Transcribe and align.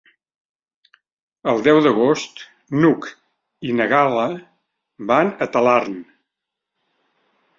El 1.51 1.59
deu 1.67 1.81
d'agost 1.87 2.41
n'Hug 2.79 3.09
i 3.71 3.75
na 3.81 3.87
Gal·la 3.93 4.25
van 5.11 5.31
a 5.47 5.51
Talarn. 5.57 6.01